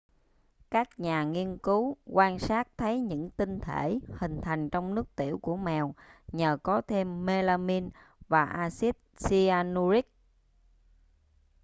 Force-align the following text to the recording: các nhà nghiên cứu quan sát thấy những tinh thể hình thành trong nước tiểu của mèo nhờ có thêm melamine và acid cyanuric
các 0.71 0.99
nhà 0.99 1.23
nghiên 1.23 1.57
cứu 1.57 1.97
quan 2.05 2.39
sát 2.39 2.67
thấy 2.77 2.99
những 2.99 3.29
tinh 3.31 3.59
thể 3.61 3.99
hình 4.09 4.41
thành 4.41 4.69
trong 4.69 4.95
nước 4.95 5.15
tiểu 5.15 5.37
của 5.41 5.57
mèo 5.57 5.95
nhờ 6.31 6.57
có 6.63 6.81
thêm 6.87 7.25
melamine 7.25 7.89
và 8.27 8.45
acid 8.45 8.95
cyanuric 9.29 10.11